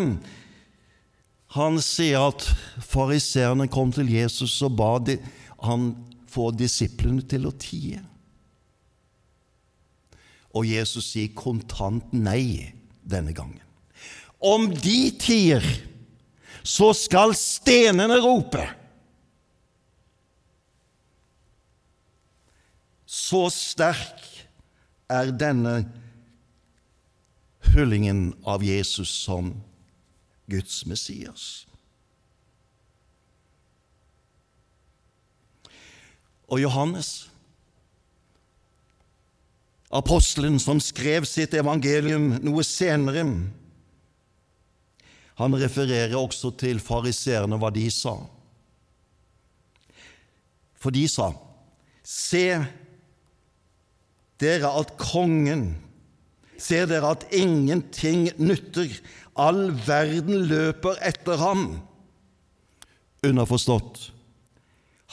han 1.57 1.79
sier 1.85 2.29
at 2.33 2.44
fariseerne 2.85 3.68
kom 3.72 3.92
til 3.94 4.09
Jesus 4.12 4.57
og 4.66 4.77
ba 4.79 4.96
de, 5.05 5.18
han 5.64 5.92
få 6.31 6.51
disiplene 6.57 7.25
til 7.29 7.49
å 7.49 7.55
tie. 7.61 8.01
Og 10.57 10.68
Jesus 10.68 11.12
sier 11.12 11.37
kontant 11.37 12.12
nei 12.16 12.72
denne 13.05 13.35
gangen. 13.37 13.62
Om 14.40 14.68
de 14.72 15.11
tier, 15.20 15.64
så 16.66 16.90
skal 16.96 17.33
stenene 17.38 18.18
rope. 18.20 18.64
Så 23.07 23.46
sterk 23.55 24.25
er 25.12 25.31
denne 25.38 25.79
hyllingen 27.77 28.31
av 28.49 28.65
Jesus 28.65 29.12
som 29.27 29.53
Guds 30.49 30.87
Messias. 30.89 31.67
Og 36.47 36.62
Johannes 36.62 37.27
apostelen 39.91 40.59
som 40.62 40.81
skrev 40.83 41.27
sitt 41.29 41.55
evangelium 41.55 42.37
noe 42.45 42.65
senere. 42.67 43.25
Han 45.37 45.57
refererer 45.61 46.17
også 46.17 46.53
til 46.59 46.81
fariseerne, 46.83 47.59
hva 47.61 47.71
de 47.75 47.87
sa. 47.93 48.17
For 50.81 50.95
de 50.95 51.07
sa, 51.11 51.33
Se 52.07 52.55
dere 54.39 54.69
at 54.79 54.93
kongen, 55.01 55.73
ser 56.62 56.88
dere 56.90 57.12
at 57.14 57.27
ingenting 57.35 58.29
nytter, 58.38 58.92
all 59.37 59.71
verden 59.87 60.47
løper 60.49 60.99
etter 61.05 61.40
ham. 61.40 61.66
Underforstått, 63.27 64.11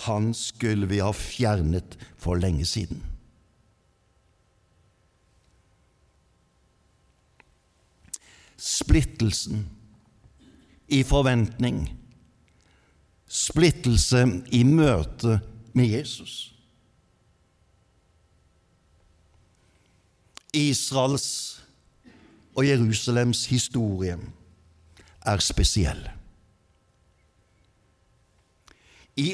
han 0.07 0.31
skulle 0.37 0.87
vi 0.89 1.01
ha 1.03 1.11
fjernet 1.15 1.97
for 2.17 2.39
lenge 2.39 2.65
siden. 2.67 3.03
splittelsen 8.63 9.65
i 10.87 11.01
forventning, 11.03 11.83
splittelse 13.27 14.23
i 14.55 14.63
møte 14.63 15.39
med 15.75 15.89
Jesus. 15.91 16.52
Israels 20.53 21.27
og 22.53 22.67
Jerusalems 22.67 23.45
historie 23.49 24.17
er 25.25 25.41
spesiell. 25.41 26.03
I 29.17 29.33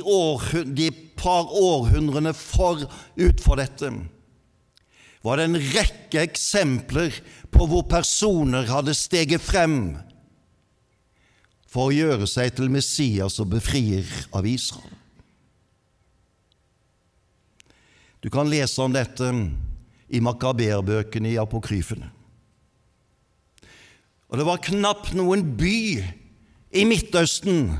de 0.75 0.89
par 1.19 1.51
århundrene 1.55 2.33
forut 2.35 3.43
for 3.43 3.59
dette 3.59 3.91
var 5.23 5.39
det 5.39 5.49
en 5.49 5.59
rekke 5.59 6.21
eksempler 6.23 7.15
på 7.51 7.67
hvor 7.67 7.83
personer 7.91 8.67
hadde 8.71 8.95
steget 8.95 9.43
frem 9.43 9.97
for 11.69 11.89
å 11.89 11.95
gjøre 11.95 12.27
seg 12.27 12.55
til 12.55 12.71
Messias 12.71 13.39
og 13.43 13.51
befrier 13.51 14.07
av 14.35 14.47
Israel. 14.47 14.95
Du 18.19 18.27
kan 18.31 18.49
lese 18.51 18.81
om 18.83 18.95
dette 18.95 19.27
i 20.09 20.21
makaberbøkene 20.23 21.33
i 21.33 21.39
apokryfene. 21.41 22.09
Og 24.29 24.37
det 24.37 24.45
var 24.45 24.61
knapt 24.61 25.13
noen 25.17 25.45
by 25.57 25.77
i 26.69 26.85
Midtøsten 26.85 27.71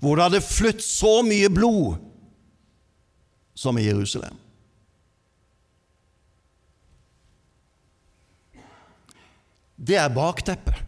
hvor 0.00 0.16
det 0.16 0.30
hadde 0.30 0.44
flytt 0.44 0.84
så 0.84 1.20
mye 1.24 1.50
blod 1.52 1.98
som 3.56 3.76
i 3.76 3.84
Jerusalem. 3.84 4.36
Det 9.76 9.96
er 9.96 10.12
bakteppet. 10.12 10.86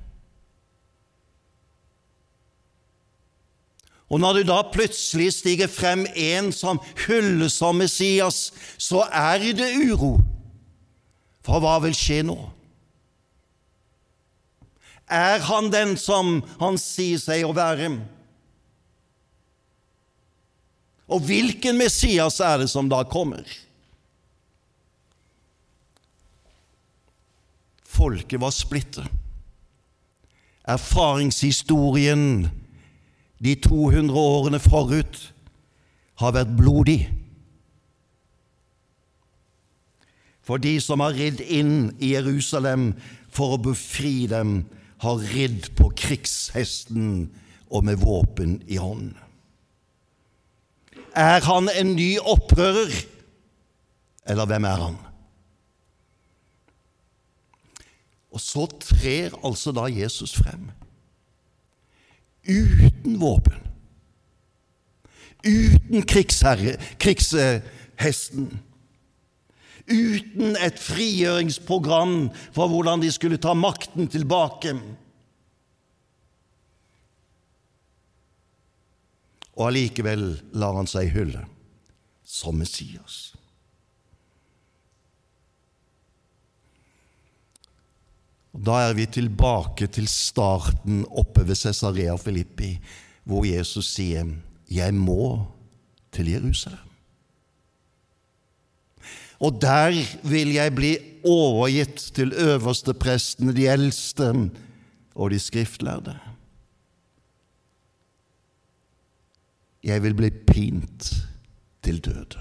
Og 4.12 4.20
når 4.20 4.40
det 4.40 4.48
da 4.50 4.58
plutselig 4.68 5.30
stiger 5.32 5.70
frem 5.72 6.04
en 6.12 6.50
som 6.52 6.80
hylles 7.06 7.54
som 7.56 7.78
Messias, 7.80 8.50
så 8.76 9.06
er 9.08 9.40
det 9.56 9.70
uro. 9.88 10.18
For 11.42 11.62
hva 11.62 11.78
vil 11.82 11.94
skje 11.96 12.22
nå? 12.26 12.38
Er 15.12 15.42
han 15.44 15.68
den 15.72 15.96
som 16.00 16.38
han 16.60 16.78
sier 16.80 17.20
seg 17.20 17.44
å 17.44 17.52
være? 17.56 17.90
Og 21.12 21.26
hvilken 21.26 21.76
Messias 21.76 22.38
er 22.40 22.62
det 22.62 22.70
som 22.72 22.88
da 22.88 23.02
kommer? 23.04 23.44
Folket 27.92 28.40
var 28.40 28.54
splittet. 28.56 29.04
Erfaringshistorien 30.62 32.46
de 33.42 33.56
200 33.58 34.14
årene 34.16 34.60
forut 34.62 35.18
har 36.22 36.34
vært 36.38 36.54
blodig. 36.56 37.00
For 40.42 40.58
de 40.62 40.76
som 40.82 41.02
har 41.04 41.14
ridd 41.14 41.40
inn 41.40 41.92
i 42.02 42.12
Jerusalem 42.16 42.92
for 43.32 43.56
å 43.56 43.62
befri 43.70 44.26
dem, 44.30 44.62
har 45.02 45.22
ridd 45.32 45.70
på 45.78 45.88
krigshesten 45.98 47.30
og 47.72 47.86
med 47.86 47.98
våpen 48.02 48.60
i 48.70 48.78
hånd. 48.78 49.14
Er 51.18 51.42
han 51.44 51.70
en 51.72 51.96
ny 51.96 52.14
opprører, 52.18 52.92
eller 54.30 54.46
hvem 54.46 54.68
er 54.68 54.84
han? 54.86 55.00
Og 58.32 58.40
så 58.40 58.64
trer 58.80 59.34
altså 59.44 59.74
da 59.76 59.88
Jesus 59.92 60.32
frem 60.38 60.70
uten 62.42 63.20
våpen, 63.20 63.58
uten 65.46 66.02
krigsherre, 66.10 66.74
krigshesten, 66.98 68.48
uten 69.88 70.56
et 70.56 70.78
frigjøringsprogram 70.80 72.30
for 72.54 72.70
hvordan 72.70 73.02
de 73.02 73.10
skulle 73.12 73.40
ta 73.42 73.54
makten 73.54 74.10
tilbake. 74.12 74.76
Og 79.58 79.68
allikevel 79.68 80.26
lar 80.56 80.78
han 80.78 80.88
seg 80.88 81.12
hylle 81.12 81.44
som 82.24 82.56
Messias. 82.60 83.32
Da 88.52 88.82
er 88.84 88.94
vi 88.96 89.06
tilbake 89.08 89.88
til 89.88 90.08
starten 90.12 91.06
oppe 91.08 91.44
ved 91.48 91.56
Cesarea 91.56 92.16
Filippi, 92.20 92.76
hvor 93.24 93.44
Jesus 93.48 93.94
sier, 93.94 94.26
'Jeg 94.68 94.94
må 94.94 95.46
til 96.12 96.28
Jerusalem'. 96.28 96.91
Og 99.42 99.58
der 99.62 99.96
vil 100.22 100.52
jeg 100.54 100.74
bli 100.74 100.92
overgitt 101.26 101.98
til 102.14 102.30
øversteprestene, 102.32 103.54
de 103.54 103.66
eldste 103.66 104.30
og 105.14 105.30
de 105.30 105.40
skriftlærde. 105.42 106.14
Jeg 109.82 110.02
vil 110.02 110.14
bli 110.14 110.30
pint 110.30 111.10
til 111.82 111.98
døde. 111.98 112.38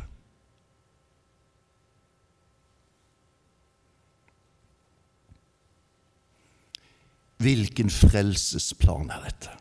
Hvilken 7.41 7.89
frelsesplan 7.89 9.09
er 9.09 9.25
dette? 9.25 9.57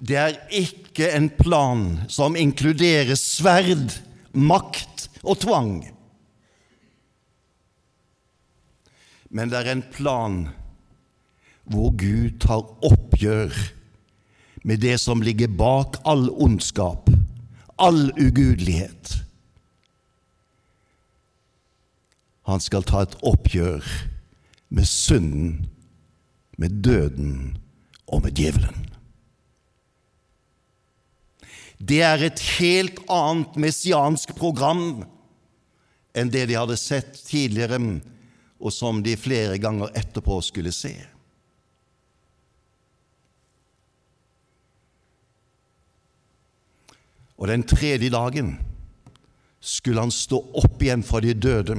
Det 0.00 0.16
er 0.16 0.36
ikke 0.54 1.10
en 1.12 1.28
plan 1.28 1.82
som 2.08 2.36
inkluderer 2.38 3.18
sverd, 3.18 3.98
makt 4.32 5.08
og 5.22 5.40
tvang. 5.44 5.72
Men 9.30 9.50
det 9.52 9.60
er 9.60 9.72
en 9.72 9.84
plan 9.92 10.38
hvor 11.68 11.92
Gud 12.00 12.38
tar 12.40 12.64
oppgjør 12.84 13.52
med 14.64 14.80
det 14.82 14.96
som 15.00 15.22
ligger 15.22 15.52
bak 15.52 16.00
all 16.08 16.28
ondskap, 16.32 17.10
all 17.78 18.08
ugudelighet. 18.16 19.18
Han 22.48 22.64
skal 22.64 22.86
ta 22.88 23.04
et 23.04 23.16
oppgjør 23.28 23.84
med 24.72 24.88
synden, 24.88 25.68
med 26.58 26.80
døden 26.84 27.58
og 28.08 28.24
med 28.24 28.40
djevelen. 28.40 28.88
Det 31.78 32.00
er 32.02 32.24
et 32.26 32.40
helt 32.58 32.98
annet 33.06 33.54
messiansk 33.60 34.34
program 34.38 35.04
enn 36.18 36.32
det 36.34 36.48
de 36.50 36.56
hadde 36.58 36.78
sett 36.80 37.20
tidligere, 37.28 37.78
og 38.58 38.74
som 38.74 38.98
de 39.06 39.14
flere 39.14 39.58
ganger 39.62 39.92
etterpå 39.94 40.40
skulle 40.42 40.74
se. 40.74 40.96
Og 47.38 47.46
den 47.46 47.62
tredje 47.62 48.10
dagen 48.10 48.56
skulle 49.62 50.02
han 50.02 50.14
stå 50.14 50.40
opp 50.58 50.82
igjen 50.82 51.04
fra 51.06 51.22
de 51.22 51.36
døde 51.38 51.76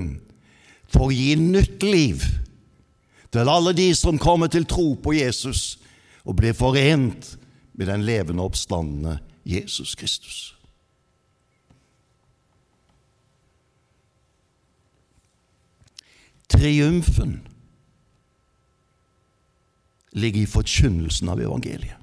for 0.89 1.09
å 1.09 1.15
gi 1.15 1.33
nytt 1.39 1.83
liv 1.83 2.23
til 3.29 3.51
alle 3.51 3.75
de 3.77 3.89
som 3.97 4.19
kommer 4.21 4.49
til 4.51 4.65
tro 4.65 4.93
på 4.95 5.17
Jesus 5.19 5.75
og 6.23 6.39
blir 6.39 6.55
forent 6.55 7.35
med 7.75 7.91
den 7.91 8.05
levende 8.07 8.45
oppstandende 8.47 9.19
Jesus 9.49 9.95
Kristus. 9.95 10.55
Triumfen 16.49 17.47
ligger 20.12 20.41
i 20.41 20.49
forkynnelsen 20.49 21.29
av 21.29 21.41
evangeliet. 21.41 21.95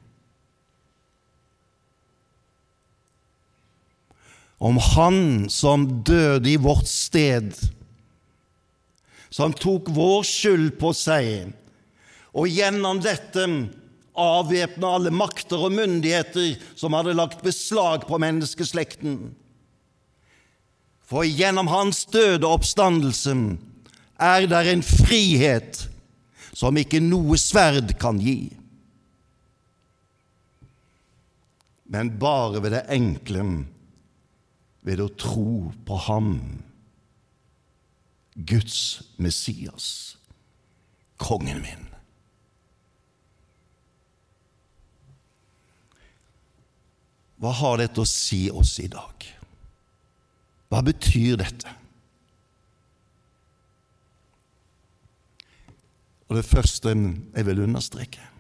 Om 4.59 4.78
Han 4.80 5.50
som 5.52 5.87
døde 6.02 6.50
i 6.50 6.56
vårt 6.56 6.88
sted, 6.88 7.52
som 9.28 9.52
tok 9.52 9.90
vår 9.92 10.22
skyld 10.24 10.78
på 10.80 10.94
seg, 10.96 11.52
og 12.32 12.48
gjennom 12.48 13.02
dette 13.04 13.44
avvæpna 14.20 14.94
alle 14.96 15.12
makter 15.14 15.61
og 15.68 15.74
myndigheter 15.76 16.57
som 16.79 16.96
hadde 16.96 17.16
lagt 17.16 17.44
beslag 17.44 18.07
på 18.09 18.18
menneskeslekten. 18.22 19.35
For 21.07 21.26
gjennom 21.26 21.70
hans 21.70 22.05
døde 22.11 22.48
oppstandelse 22.48 23.35
er 24.18 24.46
der 24.50 24.72
en 24.72 24.83
frihet 24.83 25.87
som 26.57 26.76
ikke 26.81 27.02
noe 27.05 27.38
sverd 27.38 27.94
kan 28.00 28.18
gi. 28.22 28.50
Men 31.87 32.16
bare 32.18 32.62
ved 32.64 32.74
det 32.74 32.87
enkle, 32.90 33.44
ved 34.87 35.02
å 35.02 35.11
tro 35.18 35.72
på 35.87 35.98
Ham 36.07 36.33
Guds 38.37 39.02
Messias, 39.22 40.16
kongen 41.16 41.62
min. 41.62 41.87
Hva 47.40 47.53
har 47.53 47.81
dette 47.81 48.01
å 48.01 48.09
si 48.09 48.46
oss 48.49 48.79
i 48.81 48.88
dag? 48.88 49.27
Hva 50.72 50.81
betyr 50.85 51.37
dette? 51.40 51.75
Og 56.27 56.38
det 56.38 56.46
første 56.46 56.90
jeg 56.90 57.46
vil 57.46 57.62
understreke 57.68 58.33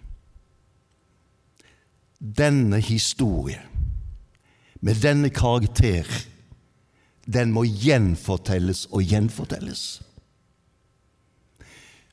Denne 2.16 2.80
historie, 2.80 3.60
med 4.80 5.02
denne 5.04 5.28
karakter, 5.30 6.08
den 7.28 7.52
må 7.52 7.66
gjenfortelles 7.68 8.86
og 8.88 9.04
gjenfortelles. 9.04 9.82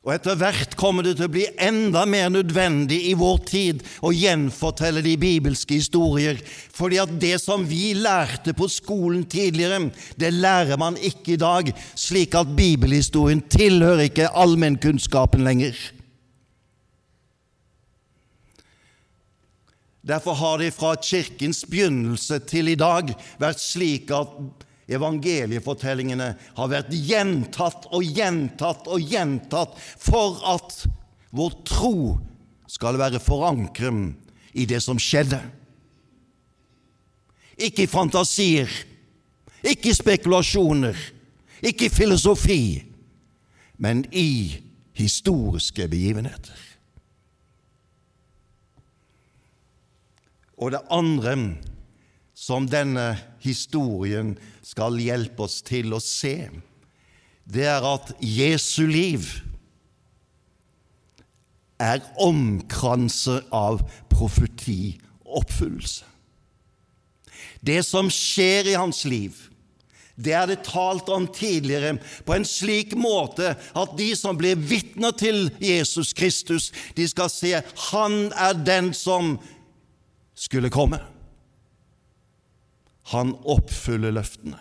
Og 0.03 0.11
etter 0.11 0.35
hvert 0.35 0.73
kommer 0.75 1.05
det 1.05 1.13
til 1.15 1.29
å 1.29 1.31
bli 1.31 1.45
enda 1.63 2.01
mer 2.09 2.27
nødvendig 2.33 2.97
i 3.07 3.13
vår 3.15 3.37
tid 3.47 3.83
å 4.03 4.11
gjenfortelle 4.11 4.99
de 5.05 5.13
bibelske 5.19 5.77
historier, 5.79 6.41
fordi 6.75 6.99
at 6.99 7.13
det 7.21 7.37
som 7.39 7.63
vi 7.63 7.93
lærte 7.95 8.51
på 8.57 8.67
skolen 8.67 9.23
tidligere, 9.31 9.85
det 10.19 10.33
lærer 10.35 10.79
man 10.81 10.99
ikke 10.99 11.37
i 11.37 11.39
dag, 11.39 11.71
slik 11.95 12.35
at 12.35 12.51
bibelhistorien 12.57 13.45
tilhører 13.47 14.09
ikke 14.09 14.33
allmennkunnskapen 14.43 15.47
lenger. 15.47 15.79
Derfor 20.03 20.35
har 20.35 20.59
det 20.59 20.73
fra 20.75 20.97
kirkens 20.99 21.63
begynnelse 21.63 22.41
til 22.43 22.73
i 22.73 22.75
dag 22.75 23.15
vært 23.39 23.63
slik 23.63 24.11
at 24.11 24.35
Evangeliefortellingene 24.91 26.34
har 26.58 26.72
vært 26.72 26.91
gjentatt 26.91 27.88
og 27.96 28.04
gjentatt 28.04 28.89
og 28.91 29.00
gjentatt 29.00 29.78
for 29.80 30.41
at 30.54 30.84
vår 31.34 31.56
tro 31.67 31.98
skal 32.69 33.00
være 33.00 33.22
forankret 33.24 34.58
i 34.60 34.65
det 34.69 34.82
som 34.84 35.00
skjedde. 35.02 35.39
Ikke 37.63 37.86
i 37.86 37.89
fantasier, 37.89 38.69
ikke 39.63 39.91
i 39.91 39.96
spekulasjoner, 39.96 40.98
ikke 41.63 41.88
i 41.88 41.93
filosofi, 41.93 42.63
men 43.78 44.04
i 44.12 44.60
historiske 44.98 45.88
begivenheter. 45.89 46.60
Og 50.60 50.74
det 50.74 50.84
andre 50.93 51.36
som 52.38 52.67
denne 52.69 53.13
historien 53.43 54.34
skal 54.65 54.99
hjelpe 55.01 55.45
oss 55.45 55.62
til 55.65 55.93
å 55.95 56.01
se, 56.03 56.49
det 57.43 57.67
er 57.67 57.84
at 57.84 58.13
Jesu 58.23 58.86
liv 58.88 59.27
er 61.84 62.03
omkranset 62.23 63.49
av 63.51 63.84
profeti 64.12 64.95
og 65.25 65.43
oppfyllelse. 65.43 66.08
Det 67.63 67.79
som 67.88 68.10
skjer 68.12 68.71
i 68.71 68.77
hans 68.79 69.03
liv, 69.08 69.36
det 70.15 70.36
er 70.38 70.49
det 70.51 70.60
talt 70.67 71.08
om 71.10 71.25
tidligere 71.34 71.95
på 72.25 72.36
en 72.36 72.45
slik 72.45 72.93
måte 72.99 73.56
at 73.58 73.95
de 73.97 74.12
som 74.17 74.38
blir 74.38 74.60
vitner 74.60 75.15
til 75.17 75.47
Jesus 75.63 76.13
Kristus, 76.13 76.69
de 76.93 77.08
skal 77.10 77.32
se 77.34 77.56
han 77.89 78.29
er 78.38 78.60
den 78.62 78.91
som 78.93 79.38
skulle 80.38 80.69
komme. 80.73 81.01
Han 83.11 83.35
oppfyller 83.43 84.15
løftene. 84.15 84.59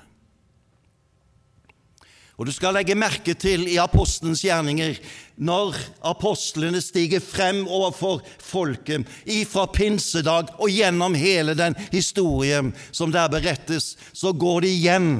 Og 2.40 2.48
Du 2.48 2.52
skal 2.54 2.74
legge 2.74 2.96
merke 2.98 3.36
til 3.38 3.68
i 3.70 3.76
apostelens 3.78 4.40
gjerninger, 4.42 4.96
når 5.36 5.76
apostlene 6.10 6.80
stiger 6.82 7.22
frem 7.22 7.60
overfor 7.68 8.24
folket 8.42 9.06
ifra 9.30 9.68
pinsedag 9.70 10.50
og 10.58 10.72
gjennom 10.72 11.14
hele 11.14 11.54
den 11.54 11.76
historien 11.92 12.72
som 12.90 13.12
der 13.14 13.30
berettes, 13.30 13.92
så 14.10 14.32
går 14.32 14.64
det 14.64 14.72
igjen. 14.74 15.12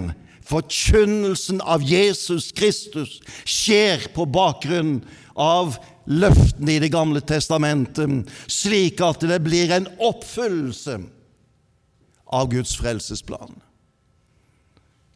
Forkynnelsen 0.42 1.62
av 1.62 1.84
Jesus 1.86 2.50
Kristus 2.56 3.20
skjer 3.46 4.08
på 4.16 4.26
bakgrunn 4.26 4.98
av 5.38 5.76
løftene 6.10 6.74
i 6.74 6.82
Det 6.82 6.90
gamle 6.90 7.22
testamentet, 7.22 8.26
slik 8.50 8.98
at 9.04 9.22
det 9.22 9.38
blir 9.46 9.70
en 9.70 9.86
oppfyllelse 10.02 10.98
av 12.32 12.48
Guds 12.52 12.74
frelsesplan. 12.80 13.54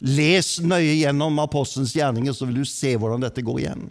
Les 0.05 0.49
nøye 0.61 0.99
gjennom 1.01 1.39
apostelens 1.41 1.95
gjerninger, 1.97 2.35
så 2.37 2.49
vil 2.49 2.61
du 2.61 2.69
se 2.69 2.93
hvordan 3.01 3.25
dette 3.25 3.45
går 3.45 3.63
igjen. 3.63 3.87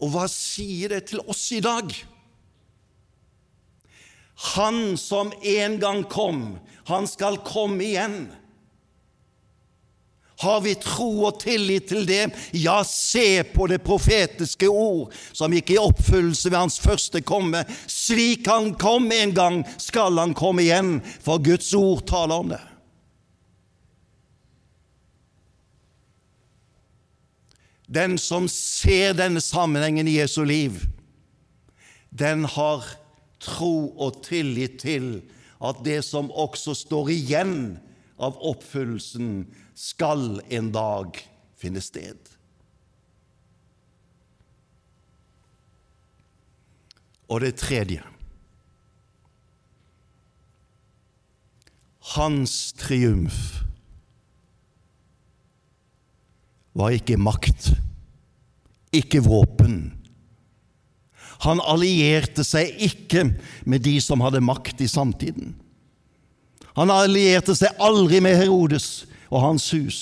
Og 0.00 0.12
hva 0.12 0.26
sier 0.28 0.92
det 0.92 1.06
til 1.10 1.20
oss 1.28 1.44
i 1.56 1.60
dag? 1.64 1.92
Han 4.56 4.96
som 5.00 5.32
en 5.40 5.78
gang 5.80 6.02
kom, 6.12 6.42
han 6.88 7.08
skal 7.08 7.40
komme 7.44 7.84
igjen. 7.84 8.26
Har 10.38 10.60
vi 10.60 10.74
tro 10.74 11.24
og 11.24 11.38
tillit 11.40 11.88
til 11.88 12.04
det? 12.08 12.28
Ja, 12.52 12.82
se 12.84 13.40
på 13.54 13.66
det 13.70 13.80
profetiske 13.84 14.68
ord 14.68 15.14
som 15.32 15.54
gikk 15.56 15.72
i 15.72 15.80
oppfyllelse 15.80 16.50
ved 16.52 16.58
hans 16.60 16.76
første 16.82 17.22
komme. 17.24 17.62
Slik 17.88 18.48
han 18.50 18.74
kom 18.76 19.08
en 19.16 19.32
gang, 19.36 19.62
skal 19.80 20.18
han 20.20 20.36
komme 20.36 20.66
igjen, 20.66 20.98
for 21.24 21.40
Guds 21.40 21.72
ord 21.76 22.04
taler 22.10 22.44
om 22.44 22.52
det. 22.52 22.60
Den 27.86 28.18
som 28.18 28.48
ser 28.50 29.14
denne 29.16 29.40
sammenhengen 29.40 30.08
i 30.10 30.18
Jesu 30.18 30.42
liv, 30.44 30.82
den 32.10 32.44
har 32.44 32.84
tro 33.40 33.94
og 33.96 34.20
tillit 34.26 34.80
til 34.82 35.22
at 35.64 35.80
det 35.86 36.02
som 36.04 36.28
også 36.28 36.74
står 36.76 37.12
igjen 37.14 37.56
av 38.16 38.38
oppfyllelsen, 38.40 39.46
skal 39.76 40.40
en 40.48 40.72
dag 40.72 41.18
finne 41.60 41.82
sted. 41.84 42.16
Og 47.26 47.42
det 47.42 47.56
tredje 47.58 48.04
Hans 52.14 52.70
triumf 52.78 53.64
var 56.76 56.94
ikke 56.94 57.16
makt, 57.18 57.72
ikke 58.94 59.24
våpen. 59.24 59.78
Han 61.44 61.60
allierte 61.64 62.44
seg 62.46 62.76
ikke 62.86 63.24
med 63.68 63.84
de 63.84 63.96
som 64.04 64.22
hadde 64.24 64.44
makt 64.44 64.84
i 64.84 64.88
samtiden. 64.88 65.56
Han 66.76 66.92
allierte 66.92 67.56
seg 67.56 67.78
aldri 67.80 68.20
med 68.24 68.36
Herodes 68.36 69.06
og 69.30 69.40
hans 69.42 69.70
hus. 69.72 70.00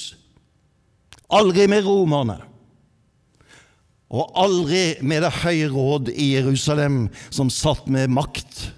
Aldri 1.32 1.68
med 1.70 1.87
romerne. 1.87 2.40
Og 4.14 4.30
aldri 4.38 4.98
med 5.02 5.24
Det 5.24 5.32
høye 5.42 5.68
råd 5.72 6.10
i 6.12 6.34
Jerusalem, 6.34 7.08
som 7.30 7.50
satt 7.50 7.87
med 7.90 8.12
makt. 8.14 8.68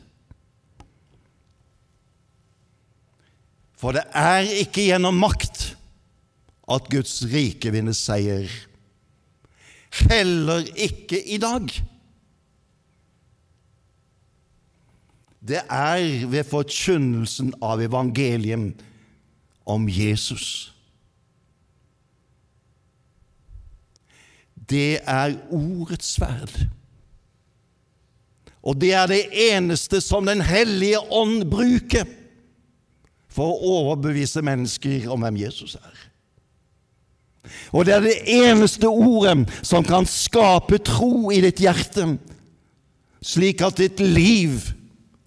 For 3.76 3.96
det 3.96 4.06
er 4.16 4.48
ikke 4.62 4.87
gjennom 4.87 5.18
makt 5.20 5.74
at 6.72 6.88
Guds 6.90 7.20
rike 7.30 7.72
vinner 7.74 7.96
seier. 7.96 8.48
Heller 10.09 10.64
ikke 10.72 11.20
i 11.20 11.38
dag. 11.40 11.68
Det 15.46 15.62
er 15.70 16.26
ved 16.26 16.44
forkynnelsen 16.48 17.52
av 17.62 17.82
evangeliet 17.85 18.80
om 19.66 19.87
Jesus. 19.88 20.72
Det 24.54 24.98
er 25.06 25.37
ordets 25.54 26.16
sverd. 26.16 26.54
Og 28.66 28.74
det 28.80 28.90
er 28.98 29.06
det 29.06 29.22
eneste 29.52 30.00
som 30.02 30.26
Den 30.26 30.42
hellige 30.42 30.98
ånd 30.98 31.44
bruker 31.50 32.09
for 33.30 33.52
å 33.52 33.74
overbevise 33.85 34.42
mennesker 34.42 35.06
om 35.12 35.22
hvem 35.22 35.38
Jesus 35.44 35.76
er. 35.78 36.00
Og 37.70 37.87
det 37.87 37.94
er 37.94 38.02
det 38.02 38.16
eneste 38.26 38.88
ordet 38.90 39.44
som 39.62 39.85
kan 39.87 40.09
skape 40.09 40.80
tro 40.82 41.30
i 41.30 41.38
ditt 41.44 41.61
hjerte, 41.62 42.16
slik 43.22 43.62
at 43.62 43.78
ditt 43.78 44.02
liv 44.02 44.72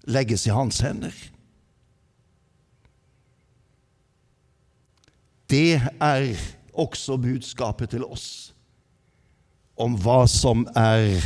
legges 0.06 0.46
i 0.46 0.54
hans 0.54 0.80
hender. 0.80 1.14
Det 5.50 5.80
er 6.00 6.36
også 6.72 7.16
budskapet 7.16 7.90
til 7.90 8.04
oss 8.06 8.54
om 9.80 9.96
hva 9.98 10.22
som 10.30 10.66
er 10.76 11.18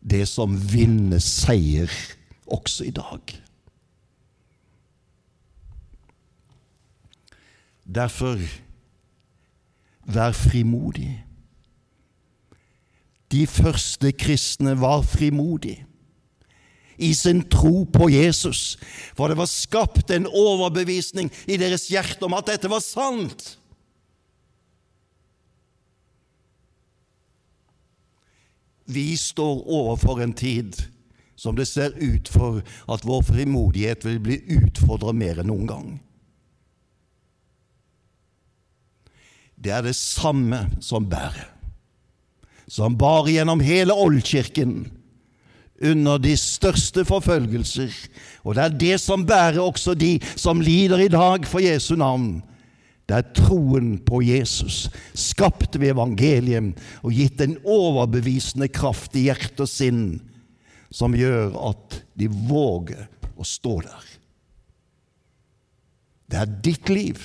det 0.00 0.26
som 0.28 0.56
vinner 0.72 1.20
seier 1.22 1.92
også 2.50 2.88
i 2.88 2.92
dag. 2.96 3.36
Derfor 7.90 8.40
vær 10.06 10.32
frimodig. 10.36 11.12
De 13.30 13.46
første 13.46 14.12
kristne 14.12 14.74
var 14.80 15.02
frimodige 15.06 15.86
i 17.00 17.12
sin 17.16 17.42
tro 17.48 17.84
på 17.88 18.10
Jesus. 18.12 18.76
For 19.16 19.32
det 19.32 19.38
var 19.40 19.50
skapt 19.50 20.12
en 20.14 20.28
overbevisning 20.28 21.32
i 21.48 21.58
deres 21.60 21.88
hjerte 21.92 22.28
om 22.28 22.36
at 22.36 22.52
dette 22.52 22.70
var 22.70 22.84
sant. 22.84 23.56
Vi 28.90 29.14
står 29.16 29.64
overfor 29.70 30.20
en 30.20 30.34
tid 30.34 30.76
som 31.40 31.56
det 31.56 31.68
ser 31.70 31.94
ut 31.96 32.28
for 32.28 32.60
at 32.90 33.06
vår 33.06 33.24
frimodighet 33.30 34.04
vil 34.04 34.20
bli 34.20 34.40
utfordret 34.60 35.16
mer 35.16 35.40
enn 35.40 35.48
noen 35.48 35.68
gang. 35.70 35.90
det 39.60 39.72
er 39.76 39.84
det 39.84 39.96
samme 39.96 40.64
som 40.80 41.08
bærer. 41.08 41.48
Som 42.70 42.96
bar 42.98 43.28
gjennom 43.28 43.60
hele 43.64 43.94
oldkirken 43.96 44.84
under 45.80 46.20
de 46.20 46.36
største 46.36 47.04
forfølgelser. 47.08 47.94
Og 48.44 48.56
det 48.56 48.64
er 48.64 48.78
det 48.84 49.00
som 49.00 49.24
bærer 49.26 49.60
også 49.62 49.94
de 49.98 50.18
som 50.36 50.60
lider 50.60 51.06
i 51.06 51.12
dag 51.12 51.46
for 51.48 51.64
Jesu 51.64 51.94
navn. 51.96 52.42
Det 53.08 53.16
er 53.16 53.32
troen 53.34 53.96
på 54.06 54.20
Jesus, 54.22 54.84
skapt 55.18 55.80
ved 55.80 55.96
evangeliet 55.96 56.76
og 57.02 57.16
gitt 57.16 57.40
en 57.42 57.56
overbevisende 57.66 58.68
kraft 58.70 59.16
i 59.18 59.24
hjerte 59.26 59.66
og 59.66 59.70
sinn, 59.70 60.04
som 60.94 61.16
gjør 61.18 61.56
at 61.72 61.98
de 62.14 62.28
våger 62.30 63.08
å 63.34 63.46
stå 63.46 63.80
der. 63.82 64.06
Det 66.30 66.38
er 66.38 66.56
ditt 66.62 66.92
liv 66.92 67.18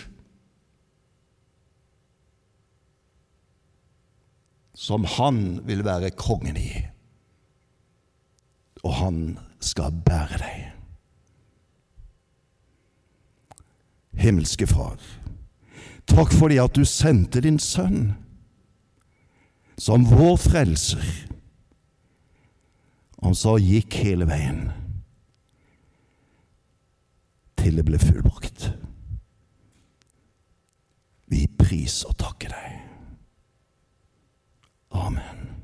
som 4.75 5.05
han 5.17 5.59
vil 5.69 5.85
være 5.85 6.11
kongen 6.17 6.57
i, 6.57 6.71
og 8.85 8.93
han 8.93 9.19
skal 9.59 9.93
bære 10.05 10.37
deg. 10.41 10.71
Himmelske 14.15 14.67
Far. 14.69 15.01
Takk 16.07 16.33
fordi 16.33 16.59
at 16.61 16.75
du 16.77 16.85
sendte 16.85 17.41
din 17.41 17.57
sønn 17.59 18.13
som 19.81 20.05
vår 20.07 20.37
frelser. 20.39 21.05
Han 23.23 23.35
så 23.35 23.57
gikk 23.57 23.97
hele 24.05 24.27
veien 24.29 24.67
til 27.57 27.79
det 27.79 27.87
ble 27.87 27.97
fullbrakt. 27.99 28.69
Vi 31.33 31.47
priser 31.57 32.13
og 32.13 32.19
takker 32.21 32.53
deg. 32.53 32.75
Amen. 34.93 35.54